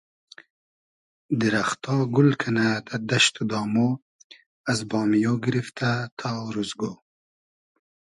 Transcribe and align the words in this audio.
دیرئختا 1.39 1.95
گول 2.15 2.29
کئنۂ 2.41 2.67
دۂ 2.87 2.95
دئشت 3.09 3.33
و 3.41 3.43
دامۉ 3.49 3.75
از 4.71 4.79
بامیۉ 4.89 5.23
گیریفتۂ 5.43 5.91
تا 6.17 6.27
اوروزگۉ 6.43 6.95